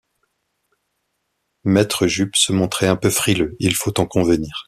[1.63, 4.57] Maître Jup se montrait un peu frileux, il faut en convenir